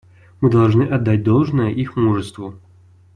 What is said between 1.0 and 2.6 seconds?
должное их мужеству.